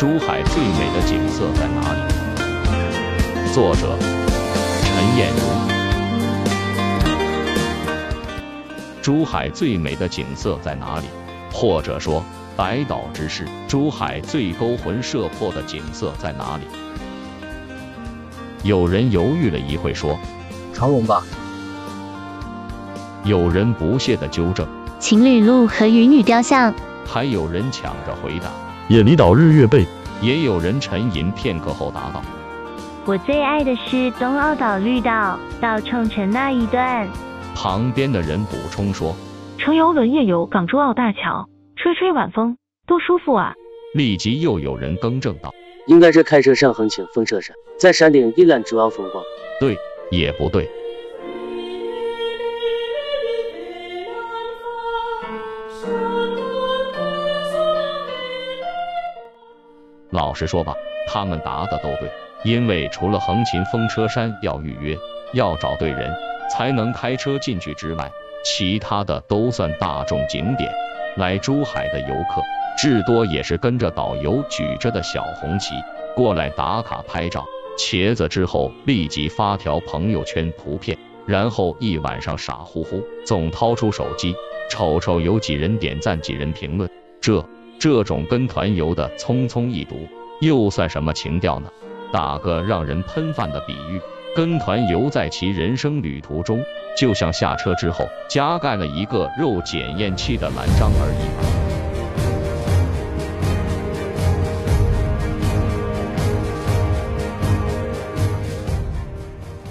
[0.00, 2.00] 珠海最美的景色在哪里？
[3.52, 3.98] 作者：
[4.82, 5.42] 陈艳茹。
[9.02, 11.06] 珠海最美的景色在哪里？
[11.52, 12.24] 或者说，
[12.56, 16.64] 百岛之市，珠海最勾魂摄魄的景色在哪里？
[18.62, 20.18] 有人犹豫了一会，说
[20.72, 21.22] ：“长隆吧。”
[23.24, 24.66] 有人不屑的纠正
[24.98, 26.72] ：“情侣路和渔女雕像。”
[27.04, 28.46] 还有人抢着回答
[28.88, 29.86] ：“野梨岛日月贝。”
[30.22, 32.22] 也有人沉吟片刻后答道
[33.06, 37.08] ：“我最爱的是东澳岛绿道到冲绳那一段。”
[37.56, 39.14] 旁边的人补充说
[39.58, 42.56] ：“乘游轮夜游港珠澳大桥，吹吹晚风，
[42.86, 43.54] 多舒服啊！”
[43.94, 45.52] 立即又有人更正道
[45.86, 49.24] ：“应该是开车上横琴风车山，在山顶一览珠澳风光。”
[49.58, 49.76] 对，
[50.10, 50.70] 也不对。
[60.10, 60.74] 老实说吧，
[61.06, 62.10] 他们答的都对，
[62.44, 64.96] 因为除了横琴风车山要预约，
[65.32, 66.12] 要找对人
[66.50, 68.10] 才能开车进去之外，
[68.44, 70.70] 其他的都算大众景点。
[71.16, 72.40] 来珠海的游客，
[72.78, 75.74] 至多也是跟着导游举着的小红旗
[76.14, 77.44] 过来打卡拍照，
[77.76, 84.34] 茄子之后立即发条朋友圈图片，然后一晚上傻乎乎，总掏出手机
[84.70, 86.88] 瞅瞅有几人点赞，几人评论，
[87.20, 87.44] 这。
[87.80, 90.06] 这种跟团游的匆匆一读，
[90.42, 91.70] 又算什么情调呢？
[92.12, 93.98] 打个让人喷饭的比喻，
[94.36, 96.62] 跟团游在其人生旅途中，
[96.94, 101.08] 就像下车之后加盖了一个肉检验器的栏章而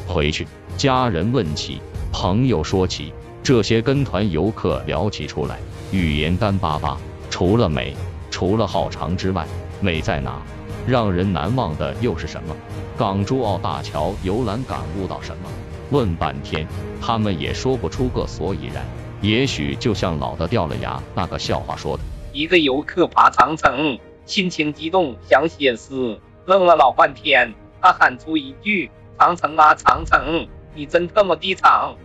[0.07, 0.11] 已。
[0.11, 1.79] 回去，家人问起，
[2.11, 5.59] 朋友说起，这些跟团游客聊起出来，
[5.91, 6.97] 语言干巴巴。
[7.29, 7.95] 除了美，
[8.29, 9.45] 除了好长之外，
[9.81, 10.41] 美在哪？
[10.87, 12.55] 让人难忘的又是什么？
[12.97, 15.49] 港珠澳大桥游览感悟到什么？
[15.91, 16.67] 问半天，
[17.01, 18.83] 他们也说不出个所以然。
[19.21, 28.89] 也许就像老的掉了牙那个笑话说的：一个游客爬长城，心情激动想写诗，愣了老半天，他喊出一句
[29.19, 31.95] ：“长城啊长城，你真特么地长！”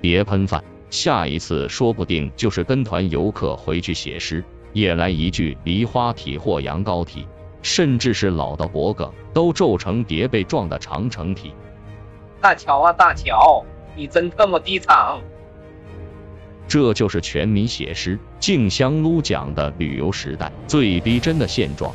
[0.00, 0.62] 别喷饭。
[0.90, 7.26] 下一次说不定就是跟团游客回去写诗，也来一句梨花体或羊羔体，
[7.62, 11.52] 甚至是老的脖梗都皱成叠被撞的长城体。
[12.40, 13.64] 大桥啊大桥，
[13.96, 15.20] 你真特么低场！
[16.66, 21.94] 这就是全民写诗竞相撸奖的旅游时代最逼真的现状。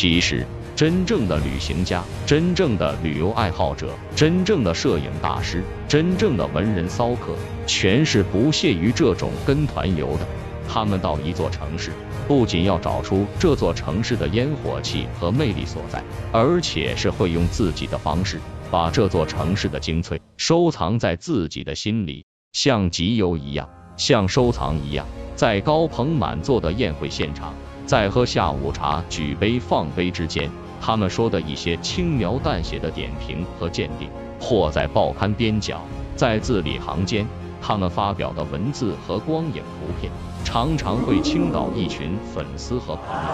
[0.00, 10.26] 其实，真正的旅行家、真正的旅游爱好者、真正的摄影大师、真正的文人骚客，全是不屑于这种跟团游的。
[10.66, 11.90] 他们到一座城市，
[12.26, 16.02] 不仅要找出这座城市的烟火气和魅力所在，
[16.32, 18.40] 而且是会用自己的方式，
[18.70, 22.24] 把这座城市的精粹收藏在自己的心里，
[22.54, 23.68] 像集邮一样，
[23.98, 25.06] 像收藏一样，
[25.36, 27.52] 在高朋满座的宴会现场。
[27.90, 30.48] 在喝下午茶、举杯放杯之间，
[30.80, 34.08] 他们说的一些轻描淡写的点评和鉴定，
[34.38, 35.80] 或在报刊边角，
[36.14, 37.26] 在字里行间，
[37.60, 40.12] 他们发表的文字和光影图片，
[40.44, 43.30] 常常会倾倒一群粉丝和朋友。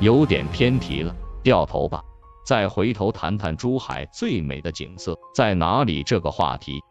[0.00, 2.02] 有点偏题了，掉头吧。
[2.50, 6.82] 再回头谈谈珠海最美的景色在哪里这个话题，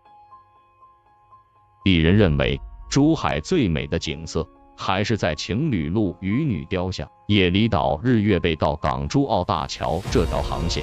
[1.84, 4.47] 鄙人认为珠海最美的景色
[4.78, 10.81] 还是在情侣路渔女雕像、野梨岛日月贝到港珠澳大桥这条航线。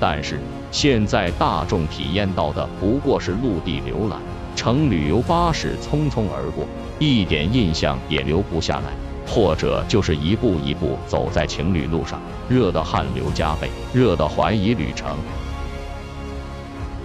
[0.00, 4.18] 但是现在大众体验到的不过是陆地浏览，
[4.56, 6.64] 乘旅游巴士匆匆而过，
[6.98, 9.09] 一点印象也留不下来。
[9.30, 15.16] 或者就是一步一步走在情侣路上，热得汗流浃背，热得怀疑旅程。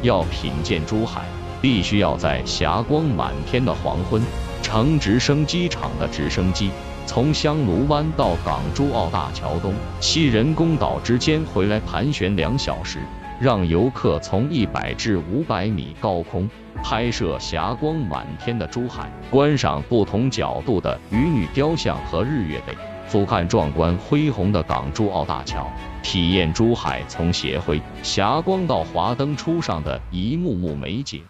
[0.01, 1.21] 要品鉴珠海，
[1.61, 4.21] 必须要在霞光满天的黄昏，
[4.63, 6.71] 乘直升机场的直升机，
[7.05, 12.99] 从香炉湾到港珠澳大桥东西人工岛之间回来盘旋两小时。
[13.39, 16.49] 让游客从一百至五百米高空
[16.83, 22.73] 拍摄霞光满天的珠海，观赏不同角度的渔女雕像和日月贝，
[23.07, 25.69] 俯瞰壮观恢宏的港珠澳大桥，
[26.01, 31.21] 体验珠海从斜晖霞光到华灯初上的一幕幕美景。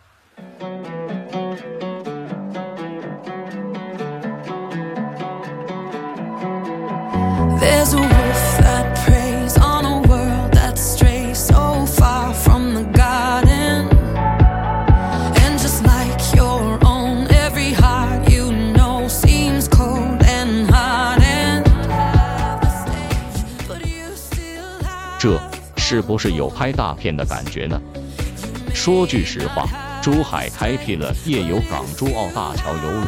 [25.25, 25.41] 这
[25.77, 27.81] 是不是有拍大片的感觉呢？
[28.75, 29.67] 说句实话，
[29.99, 33.07] 珠海开辟了夜游港珠澳大桥游轮，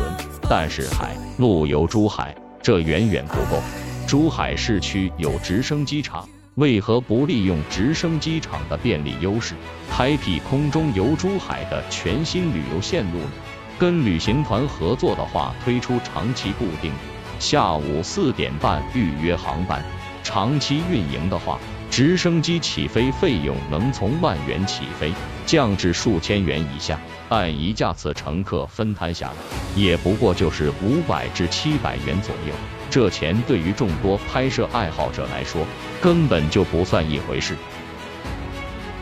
[0.50, 3.62] 但是海陆游珠海这远远不够。
[4.08, 9.54] 珠海市区有直升机场，为何不利用直升机场的便利优势，
[9.92, 13.32] 开辟空中游珠海的全新旅游线路呢？
[13.78, 16.92] 跟旅行团合作的话，推出长期固定，
[17.38, 19.86] 下午四点半预约航班。
[20.24, 21.60] 长期运营的话，
[21.98, 25.12] 直升机起飞费用能从万元起飞，
[25.48, 29.34] 降至数千元以下，按一架次乘客分摊下来，
[29.76, 32.54] 也不过就是五百至七百元左右。
[32.92, 35.66] 这钱对于众多拍摄爱好者来说，
[36.00, 37.56] 根本就不算一回事。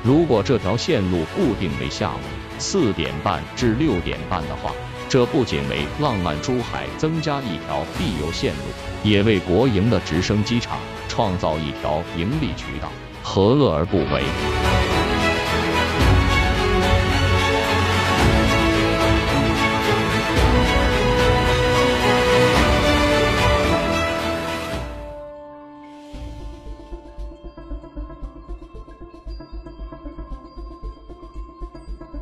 [0.01, 2.19] 如果这条线路固定为下午，
[2.59, 4.71] 四点半至六点半的话，
[5.09, 8.63] 这不仅为浪漫珠海增加一条必游线路，
[9.03, 10.80] 也为国营的直升机场
[11.16, 12.90] 创造一条盈利渠道，
[13.24, 14.22] 何乐而不为？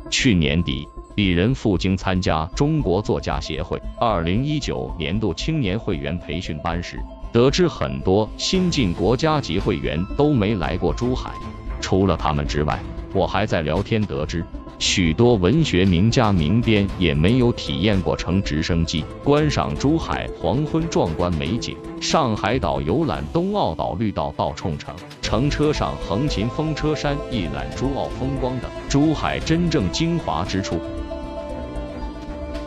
[0.08, 7.00] 去年底，鄙人赴京参加中国作家协会二零一九年度青年会员培训班时，
[7.34, 11.32] 得知很多新晋国家级会员都没来过珠海。
[11.80, 12.78] 除了他们之外，
[13.12, 14.44] 我还在聊天得知。
[14.78, 30.78] 许多文学名家名编也没有体验过乘直升机观赏珠海黄昏壮观美景，上海岛游览东澳岛绿道到冲绳，乘车上横琴风车山一览珠澳风光等珠海真正精华之处。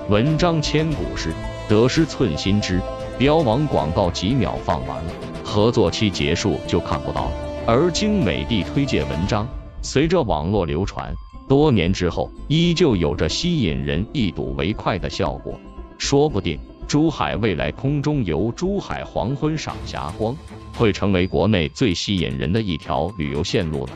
[0.10, 1.31] 文章千古事，
[1.69, 2.81] 得失寸心知。
[3.18, 5.12] 标王广告几秒放完了，
[5.44, 7.31] 合作期结束就看不到了。
[7.66, 9.48] 而精美地推荐文章，
[9.81, 11.12] 随着网络流传。
[11.50, 15.60] 多年之后，依旧有着吸引人一睹为快的效果。
[15.98, 20.36] 说不定，珠海未来空中游珠海黄昏赏霞光，
[20.75, 23.94] 会成为国内最吸引人的一条旅游线路呢。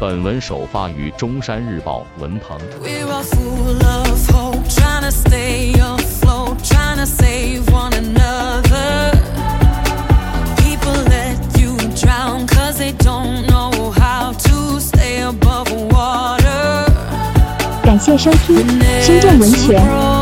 [0.00, 2.58] 本文首发于中山日报文鹏。
[17.82, 18.56] 感谢收听
[19.02, 20.19] 深圳文学。